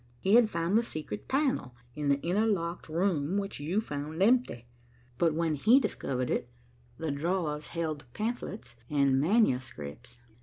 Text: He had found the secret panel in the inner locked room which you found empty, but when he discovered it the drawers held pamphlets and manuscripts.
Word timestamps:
He 0.19 0.33
had 0.33 0.49
found 0.49 0.75
the 0.75 0.81
secret 0.81 1.27
panel 1.27 1.75
in 1.93 2.09
the 2.09 2.19
inner 2.21 2.47
locked 2.47 2.89
room 2.89 3.37
which 3.37 3.59
you 3.59 3.79
found 3.79 4.23
empty, 4.23 4.65
but 5.19 5.35
when 5.35 5.53
he 5.53 5.79
discovered 5.79 6.31
it 6.31 6.49
the 6.97 7.11
drawers 7.11 7.67
held 7.67 8.05
pamphlets 8.15 8.75
and 8.89 9.21
manuscripts. 9.21 10.17